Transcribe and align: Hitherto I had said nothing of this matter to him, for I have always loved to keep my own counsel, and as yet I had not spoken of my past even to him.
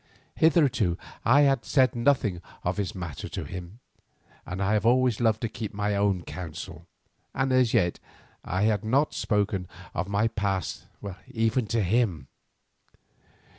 Hitherto 0.35 0.97
I 1.23 1.41
had 1.41 1.63
said 1.63 1.95
nothing 1.95 2.41
of 2.63 2.77
this 2.77 2.95
matter 2.95 3.29
to 3.29 3.43
him, 3.43 3.81
for 4.43 4.59
I 4.59 4.73
have 4.73 4.83
always 4.83 5.21
loved 5.21 5.41
to 5.41 5.47
keep 5.47 5.75
my 5.75 5.95
own 5.95 6.23
counsel, 6.23 6.87
and 7.35 7.53
as 7.53 7.75
yet 7.75 7.99
I 8.43 8.63
had 8.63 8.83
not 8.83 9.13
spoken 9.13 9.67
of 9.93 10.07
my 10.07 10.27
past 10.27 10.87
even 11.31 11.67
to 11.67 11.83
him. 11.83 12.29